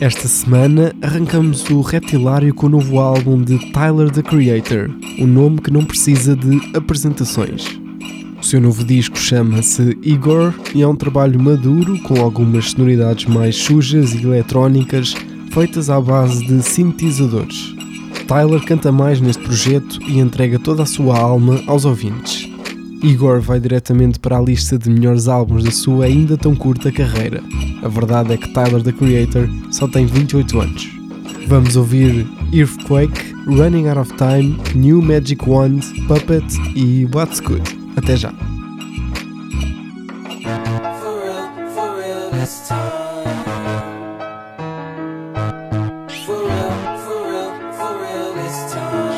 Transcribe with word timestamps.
Esta 0.00 0.26
semana 0.26 0.94
arrancamos 1.02 1.68
o 1.68 1.82
Reptilário 1.82 2.54
com 2.54 2.68
o 2.68 2.70
novo 2.70 2.98
álbum 2.98 3.42
de 3.42 3.58
Tyler 3.70 4.10
the 4.10 4.22
Creator, 4.22 4.90
um 5.18 5.26
nome 5.26 5.60
que 5.60 5.70
não 5.70 5.84
precisa 5.84 6.34
de 6.34 6.58
apresentações. 6.74 7.78
O 8.40 8.42
seu 8.42 8.62
novo 8.62 8.82
disco 8.82 9.18
chama-se 9.18 9.98
Igor 10.02 10.54
e 10.74 10.80
é 10.80 10.88
um 10.88 10.96
trabalho 10.96 11.38
maduro 11.38 11.98
com 12.04 12.18
algumas 12.18 12.70
sonoridades 12.70 13.26
mais 13.26 13.54
sujas 13.56 14.14
e 14.14 14.22
eletrónicas 14.22 15.14
feitas 15.52 15.90
à 15.90 16.00
base 16.00 16.46
de 16.46 16.62
sintetizadores. 16.62 17.74
Tyler 18.26 18.64
canta 18.64 18.90
mais 18.90 19.20
neste 19.20 19.42
projeto 19.42 20.00
e 20.08 20.18
entrega 20.18 20.58
toda 20.58 20.82
a 20.82 20.86
sua 20.86 21.18
alma 21.18 21.60
aos 21.66 21.84
ouvintes. 21.84 22.48
Igor 23.02 23.40
vai 23.40 23.58
diretamente 23.58 24.18
para 24.18 24.38
a 24.38 24.42
lista 24.42 24.78
de 24.78 24.90
melhores 24.90 25.26
álbuns 25.26 25.64
da 25.64 25.70
sua 25.70 26.04
ainda 26.04 26.36
tão 26.36 26.54
curta 26.54 26.92
carreira. 26.92 27.42
A 27.82 27.88
verdade 27.88 28.34
é 28.34 28.36
que 28.36 28.52
Tyler 28.52 28.82
the 28.82 28.92
Creator 28.92 29.48
só 29.70 29.88
tem 29.88 30.04
28 30.04 30.60
anos. 30.60 30.88
Vamos 31.48 31.76
ouvir 31.76 32.26
Earthquake, 32.52 33.34
Running 33.46 33.88
Out 33.88 34.00
of 34.00 34.12
Time, 34.16 34.56
New 34.74 35.00
Magic 35.00 35.48
Wand, 35.48 35.80
Puppet 36.06 36.44
e 36.76 37.06
What's 37.12 37.40
Good. 37.40 37.62
Até 37.96 38.16
já! 38.16 38.32
For 46.26 46.36
real, 46.36 46.98
for 47.04 47.26
real, 47.28 47.52
for 47.72 47.92
real, 47.98 48.44
it's 48.44 48.72
time. 48.72 49.09